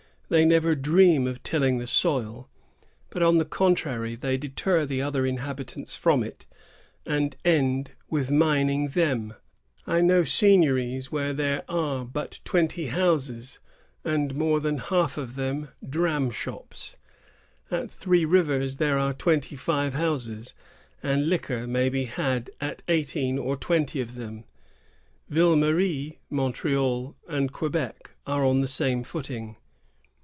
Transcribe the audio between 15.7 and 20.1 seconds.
dram shops. At Three Rivers there are twenty five